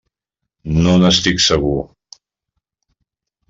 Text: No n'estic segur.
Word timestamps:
No 0.85 0.95
n'estic 1.03 1.45
segur. 1.49 1.77